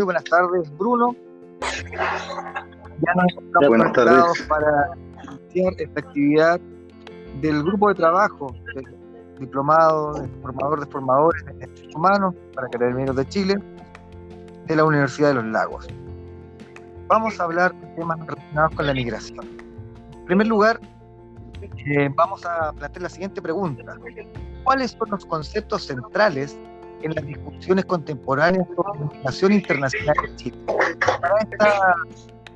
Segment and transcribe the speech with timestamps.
[0.00, 1.14] muy buenas tardes, Bruno.
[1.60, 4.46] Ya nos estamos tardes.
[4.48, 4.88] para
[5.30, 6.60] iniciar esta actividad
[7.42, 8.86] del grupo de trabajo del
[9.38, 13.56] diplomado de formador de formadores de derechos humanos para carabineros de Chile
[14.66, 15.86] de la Universidad de los Lagos.
[17.08, 19.46] Vamos a hablar de temas relacionados con la migración.
[20.14, 20.80] En primer lugar,
[21.60, 23.84] eh, vamos a plantear la siguiente pregunta.
[24.64, 26.58] ¿Cuáles son los conceptos centrales
[27.02, 30.58] en las discusiones contemporáneas sobre la migración internacional en Chile?
[30.66, 31.94] Para esta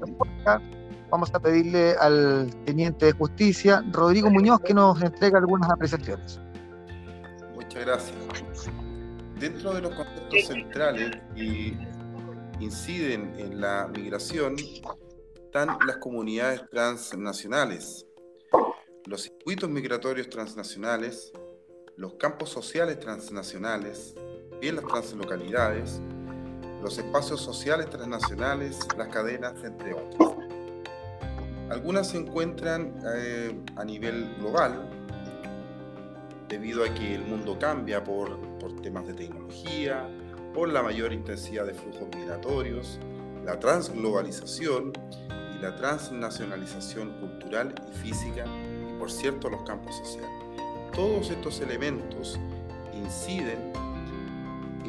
[0.00, 0.62] respuesta,
[1.10, 6.40] vamos a pedirle al teniente de justicia, Rodrigo Muñoz, que nos entregue algunas apreciaciones.
[7.54, 8.70] Muchas gracias.
[9.38, 11.76] Dentro de los conceptos centrales y
[12.60, 14.56] inciden en la migración
[15.34, 18.06] están las comunidades transnacionales,
[19.06, 21.32] los circuitos migratorios transnacionales,
[21.96, 24.14] los campos sociales transnacionales,
[24.60, 26.00] bien las translocalidades,
[26.82, 30.34] los espacios sociales transnacionales, las cadenas, entre otros.
[31.70, 34.88] Algunas se encuentran eh, a nivel global,
[36.48, 40.08] debido a que el mundo cambia por, por temas de tecnología,
[40.54, 42.98] por la mayor intensidad de flujos migratorios,
[43.44, 44.92] la transglobalización
[45.56, 48.44] y la transnacionalización cultural y física
[48.98, 50.30] por cierto los campos sociales.
[50.94, 52.38] Todos estos elementos
[52.92, 53.72] inciden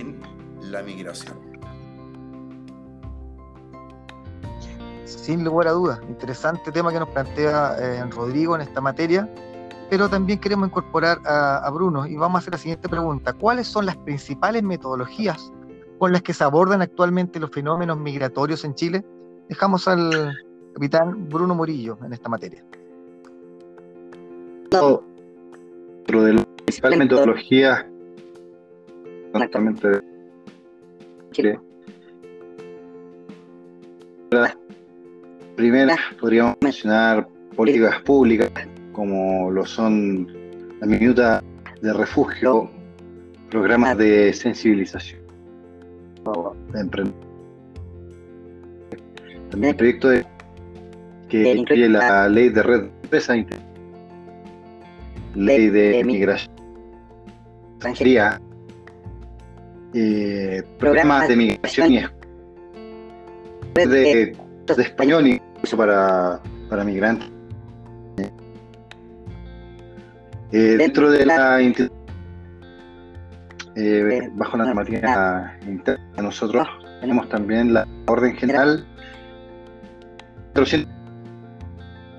[0.00, 0.20] en
[0.60, 1.36] la migración.
[5.04, 9.28] Sin lugar a dudas, interesante tema que nos plantea eh, Rodrigo en esta materia,
[9.90, 13.32] pero también queremos incorporar a, a Bruno y vamos a hacer la siguiente pregunta.
[13.32, 15.52] ¿Cuáles son las principales metodologías
[15.98, 19.04] con las que se abordan actualmente los fenómenos migratorios en Chile?
[19.48, 20.36] Dejamos al
[20.74, 22.64] capitán Bruno Murillo en esta materia
[26.06, 27.84] dentro de las principales metodologías
[29.42, 30.00] actualmente
[31.32, 31.58] Chile.
[34.30, 34.56] La
[35.56, 38.50] primera podríamos mencionar políticas públicas
[38.92, 40.26] como lo son
[40.80, 41.42] la minuta
[41.82, 42.70] de refugio,
[43.50, 45.20] programas de sensibilización,
[46.72, 47.12] de
[49.50, 50.26] También el proyecto de,
[51.28, 53.38] que incluye la ley de red de empresas
[55.34, 56.54] ley de migración.
[57.74, 58.40] Extranjería,
[59.94, 62.00] eh, programas de migración y
[63.74, 67.30] de, de español incluso para, para migrantes.
[70.52, 71.60] Eh, dentro de la
[73.76, 76.66] eh, bajo la normativa interna nosotros
[77.00, 78.86] tenemos también la orden general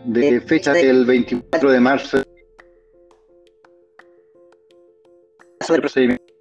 [0.05, 2.23] de fecha del 24 de marzo.
[5.61, 6.34] Sobre procedimientos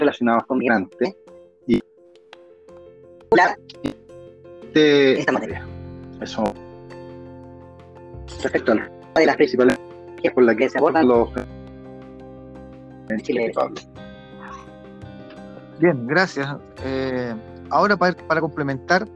[0.00, 1.14] relacionados con migrantes
[1.66, 1.80] y
[4.74, 5.66] de esta materia.
[6.20, 6.52] Eso
[8.42, 9.78] respecto a una de las principales
[10.34, 11.28] por las que se abordan los
[13.08, 13.52] en Chile.
[15.78, 16.56] Bien, gracias.
[16.84, 17.34] Eh,
[17.70, 19.08] ahora para, para complementar,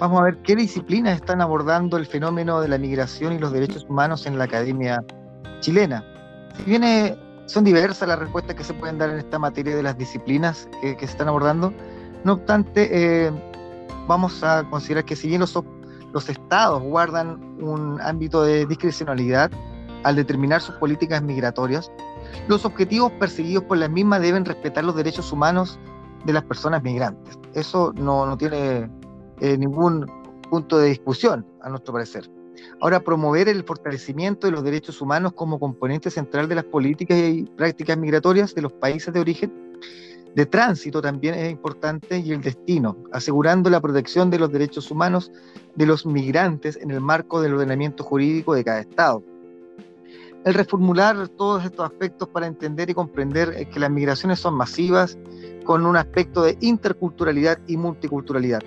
[0.00, 3.86] vamos a ver qué disciplinas están abordando el fenómeno de la migración y los derechos
[3.88, 5.02] humanos en la academia
[5.60, 6.04] chilena.
[6.56, 7.16] Si viene
[7.46, 10.96] son diversas las respuestas que se pueden dar en esta materia de las disciplinas que,
[10.98, 11.72] se están abordando.
[12.24, 13.32] No obstante, eh,
[14.06, 19.50] vamos a considerar que si bien los, estados guardan un ámbito de discrecionalidad
[20.04, 21.90] al determinar sus políticas migratorias,
[22.48, 25.78] los objetivos perseguidos por las mismas deben respetar los derechos humanos
[26.24, 27.38] de las personas migrantes.
[27.54, 28.90] Eso no, no tiene
[29.40, 30.06] eh, ningún
[30.50, 32.28] punto de discusión, a nuestro parecer.
[32.80, 37.44] Ahora, promover el fortalecimiento de los derechos humanos como componente central de las políticas y
[37.44, 39.52] prácticas migratorias de los países de origen,
[40.34, 45.30] de tránsito también es importante y el destino, asegurando la protección de los derechos humanos
[45.74, 49.22] de los migrantes en el marco del ordenamiento jurídico de cada Estado.
[50.44, 55.18] El reformular todos estos aspectos para entender y comprender que las migraciones son masivas
[55.64, 58.60] con un aspecto de interculturalidad y multiculturalidad.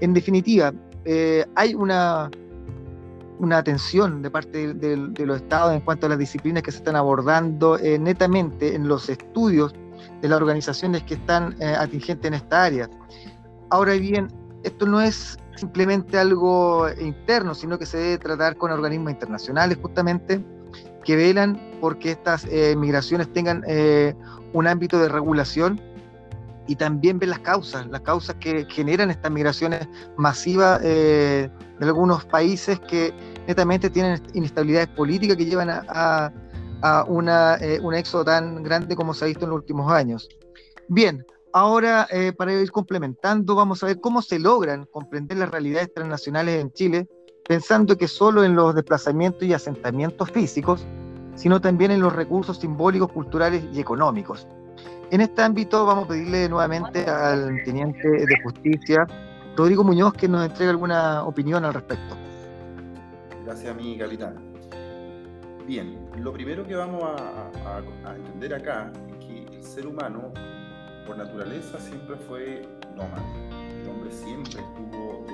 [0.00, 0.74] En definitiva,
[1.04, 2.30] eh, hay una
[3.38, 6.96] una atención de parte de, los estados en cuanto a las disciplinas que se están
[6.96, 9.74] abordando eh, netamente en los estudios
[10.20, 12.90] de las organizaciones que están eh, atingentes en esta área.
[13.70, 14.28] Ahora bien,
[14.62, 20.44] esto no es simplemente algo interno, sino que se debe tratar con organismos internacionales justamente
[21.04, 23.64] que velan porque estas eh, migraciones tengan
[24.52, 25.80] un ámbito de regulación
[26.66, 31.50] y también ven las causas, las causas que generan estas migraciones masivas de
[31.80, 33.12] algunos países que
[33.46, 36.32] netamente tienen inestabilidades políticas que llevan a,
[36.82, 40.28] a, una, eh, un éxodo tan grande como se ha visto en los últimos años.
[40.88, 41.24] Bien,
[41.54, 46.58] Ahora, eh, para ir complementando, vamos a ver cómo se logran comprender las realidades transnacionales
[46.58, 47.08] en Chile,
[47.46, 50.86] pensando que solo en los desplazamientos y asentamientos físicos,
[51.34, 54.48] sino también en los recursos simbólicos, culturales y económicos.
[55.12, 59.06] En este ámbito vamos a pedirle nuevamente al teniente de justicia,
[59.54, 62.16] Rodrigo Muñoz, que nos entregue alguna opinión al respecto.
[63.44, 64.36] Gracias, mi capitán.
[65.66, 70.32] Bien, lo primero que vamos a, entender acá es que el ser humano,
[71.06, 72.66] por naturaleza, siempre fue
[72.96, 73.22] nómada.
[73.82, 75.26] El hombre siempre estuvo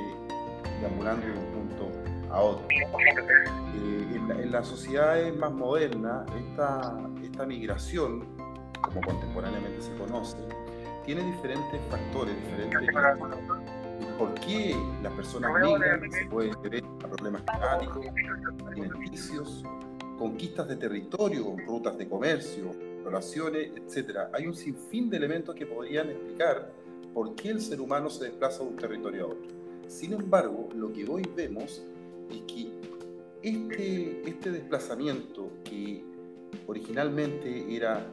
[0.81, 1.89] deambulando de un punto
[2.33, 2.67] a otro.
[2.69, 8.38] Eh, en, las sociedades más modernas, esta, esta migración,
[8.89, 10.37] como contemporáneamente se conoce,
[11.05, 12.95] tiene diferentes factores, diferentes
[14.19, 18.07] por qué las personas migran, se puede ver a problemas climáticos,
[18.67, 19.65] alimenticios,
[20.19, 22.73] conquistas de territorio, rutas de comercio,
[23.05, 24.19] relaciones, etc.
[24.33, 26.73] Hay un sinfín de elementos que podrían explicar
[27.15, 29.49] por qué el ser humano se desplaza de un territorio a otro.
[29.87, 31.83] Sin embargo, lo que hoy vemos
[32.31, 32.71] es que
[33.43, 36.05] este, este desplazamiento que
[36.67, 38.05] originalmente era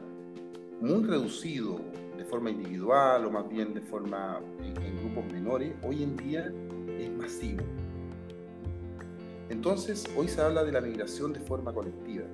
[0.80, 1.80] muy reducido
[2.16, 6.52] de forma individual o más bien de forma en, grupos menores, hoy en día
[6.98, 7.62] es masivo.
[9.48, 12.24] Entonces, hoy se habla de la migración de forma colectiva.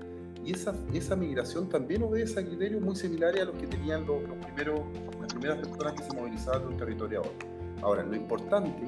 [0.45, 4.23] Y esa, esa migración también obedece a criterios muy similares a los que tenían los,
[4.45, 4.81] primeros,
[5.21, 7.49] las primeras personas que se movilizaban de un territorio a otro.
[7.83, 8.83] Ahora, lo importante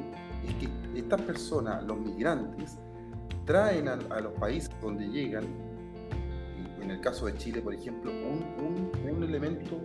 [0.46, 2.76] es que estas personas, los migrantes,
[3.44, 5.44] traen a, los países donde llegan,
[6.84, 9.80] en el caso de Chile, por ejemplo, un, elemento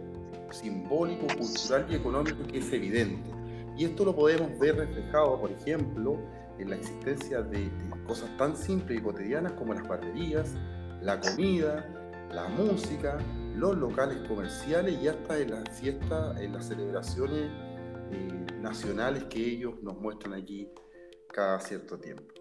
[0.51, 3.29] simbólico, cultural y económico que es evidente.
[3.77, 6.19] Y esto lo podemos ver reflejado, por ejemplo,
[6.59, 7.71] en la existencia de,
[8.05, 10.55] cosas tan simples y cotidianas como las guarderías,
[11.01, 11.87] la comida,
[12.33, 13.17] la música,
[13.55, 17.49] los locales comerciales y hasta en las fiestas, en las celebraciones
[18.11, 20.67] eh, nacionales que ellos nos muestran aquí
[21.31, 22.38] cada cierto tiempo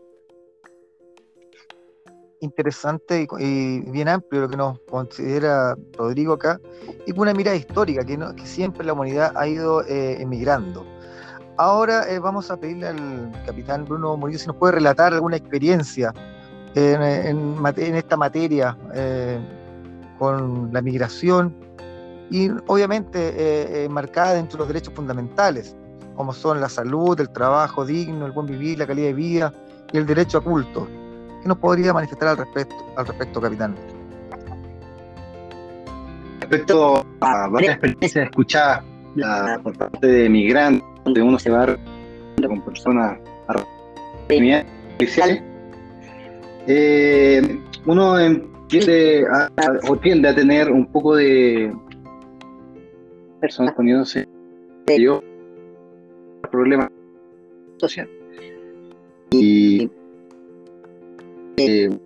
[2.40, 6.60] interesante y, bien amplio lo que nos considera Rodrigo acá,
[7.06, 10.86] y con una mirada histórica que, siempre la humanidad ha ido eh, emigrando.
[11.56, 16.14] Ahora eh, vamos a pedirle al capitán Bruno Murillo si nos puede relatar alguna experiencia
[16.74, 19.40] en, en, esta materia eh,
[20.18, 21.56] con la migración
[22.30, 25.74] y obviamente marcada dentro de los derechos fundamentales,
[26.14, 29.52] como son la salud, el trabajo digno, el buen vivir, la calidad de vida
[29.92, 30.86] y el derecho a culto.
[31.42, 33.74] ¿Qué nos podría manifestar al respecto, al respecto capitán?
[36.40, 38.84] Respecto a varias experiencias escuchadas
[39.62, 41.66] por parte de migrantes, donde uno se va
[42.46, 43.18] con personas
[44.98, 45.42] especiales,
[46.66, 49.24] eh, uno entiende
[49.88, 51.72] o tiende a tener un poco de
[53.40, 54.28] personas poniéndose
[54.86, 55.22] serio
[56.50, 56.88] problemas
[57.78, 58.12] sociales.
[59.30, 59.90] Y
[61.66, 61.98] de,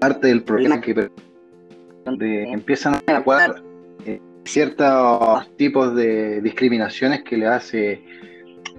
[0.00, 1.10] parte del problema que
[2.04, 3.62] empiezan a acuar
[4.04, 8.02] eh, ciertos tipos de discriminaciones que le hace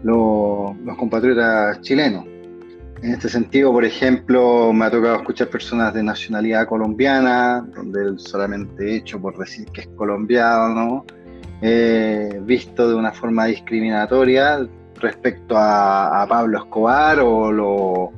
[0.04, 2.26] los compatriotas chilenos.
[3.02, 8.20] En este sentido, por ejemplo, me ha tocado escuchar personas de nacionalidad colombiana, donde el
[8.20, 11.06] solamente hecho por decir que es colombiano,
[11.62, 14.68] eh, visto de una forma discriminatoria,
[15.00, 18.12] respecto a, Pablo Escobar o lo,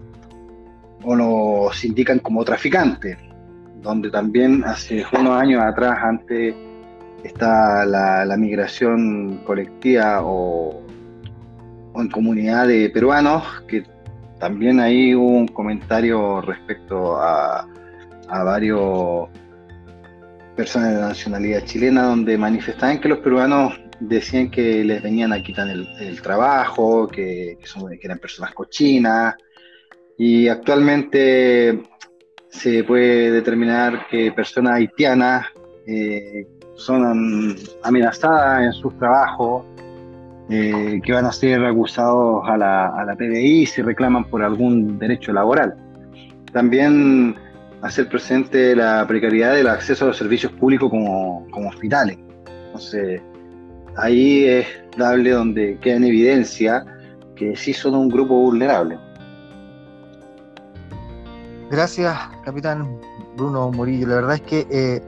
[1.04, 3.18] o los indican como traficante,
[3.82, 6.56] donde también hace unos años atrás, antes
[7.24, 10.82] está la, migración colectiva o,
[11.96, 13.84] en comunidad de peruanos, que
[14.40, 17.68] también ahí hubo un comentario respecto a,
[18.28, 19.30] a varios
[20.56, 25.68] personas de nacionalidad chilena donde manifestaban que los peruanos decían que les venían a quitar
[25.70, 27.58] el, trabajo, que,
[28.02, 29.36] eran personas cochinas,
[30.18, 31.84] y actualmente
[32.50, 35.48] se puede determinar que personas haitianas
[35.88, 39.66] eh, son amenazadas en sus trabajos,
[40.50, 45.00] eh, que van a ser acusados a la, a la PDI si reclaman por algún
[45.00, 45.76] derecho laboral.
[46.54, 47.36] También
[47.82, 52.18] hacer presente la precariedad del acceso a los servicios públicos como, como hospitales.
[52.68, 53.22] Entonces,
[53.98, 56.86] ahí es dable donde queda en evidencia
[57.36, 58.98] que sí son un grupo vulnerable.
[61.70, 63.00] Gracias, capitán
[63.36, 64.08] Bruno Murillo.
[64.08, 65.02] La verdad es que, eh,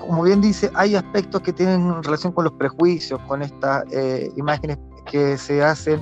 [0.00, 4.78] como bien dice, hay aspectos que tienen relación con los prejuicios, con estas eh, imágenes
[5.10, 6.00] que se hacen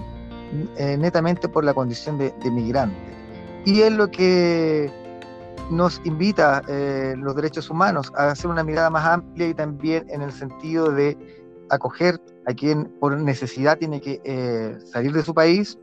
[0.78, 2.96] eh, netamente por la condición de, de, migrante.
[3.64, 4.90] Y es lo que
[5.70, 6.62] nos invita
[7.16, 11.16] los derechos humanos a hacer una mirada más amplia y también en el sentido de
[11.70, 15.78] acoger a quien por necesidad tiene que eh, salir de su país.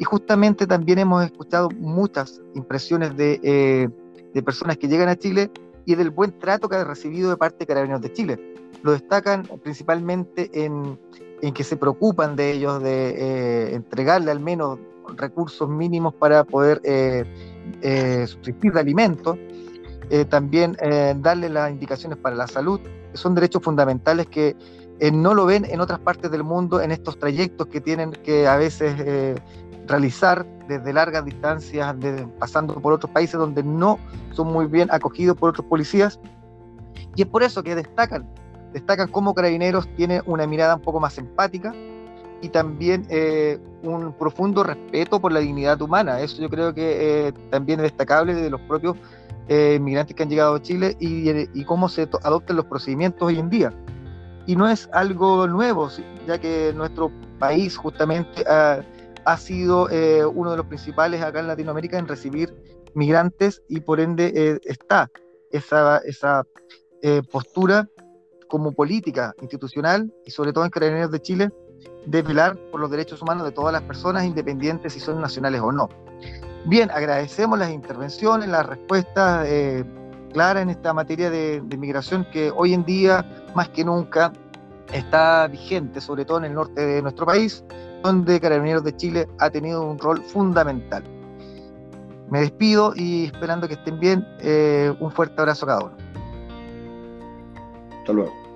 [0.00, 3.88] Y justamente también hemos escuchado muchas impresiones de, eh,
[4.32, 5.50] de personas que llegan a Chile
[5.86, 8.54] y del buen trato que ha recibido de parte de Carabineros de Chile.
[8.82, 10.98] Lo destacan principalmente en,
[11.42, 14.78] en que se preocupan de ellos, de entregarle al menos
[15.16, 17.24] recursos mínimos para poder eh,
[17.82, 19.38] eh, subsistir de alimentos,
[20.10, 20.76] eh, también
[21.20, 22.80] darle las indicaciones para la salud,
[23.14, 24.56] son derechos fundamentales que
[25.12, 28.56] no lo ven en otras partes del mundo en estos trayectos que tienen que a
[28.56, 29.40] veces
[29.86, 31.94] realizar desde largas distancias,
[32.38, 33.98] pasando por otros países donde no
[34.32, 36.18] son muy bien acogidos por otros policías.
[37.14, 38.28] Y es por eso que destacan,
[38.72, 41.72] destacan cómo Carabineros tiene una mirada un poco más empática,
[42.40, 46.20] y también eh, un profundo respeto por la dignidad humana.
[46.20, 48.96] Eso yo creo que eh, también es destacable de los propios
[49.48, 53.38] eh, inmigrantes que han llegado a Chile y, y, cómo se adoptan los procedimientos hoy
[53.38, 53.72] en día.
[54.48, 55.88] Y no es algo nuevo,
[56.26, 58.82] ya que nuestro país justamente ha,
[59.36, 59.88] sido
[60.32, 62.52] uno de los principales acá en Latinoamérica en recibir
[62.94, 65.10] migrantes y por ende está
[65.52, 66.44] esa, esa
[67.30, 67.86] postura
[68.48, 71.50] como política institucional y sobre todo en Carabineros de Chile
[72.06, 75.70] de velar por los derechos humanos de todas las personas, independientes si son nacionales o
[75.70, 75.88] no.
[76.64, 79.84] Bien, agradecemos las intervenciones, las respuestas eh,
[80.32, 83.24] claras en esta materia de, de migración que hoy en día,
[83.54, 84.32] más que nunca,
[84.92, 87.64] está vigente, sobre todo en el norte de nuestro país,
[88.02, 91.02] donde Carabineros de Chile ha tenido un rol fundamental.
[92.30, 95.96] Me despido y esperando que estén bien, eh, un fuerte abrazo a cada uno.
[98.00, 98.47] Hasta luego.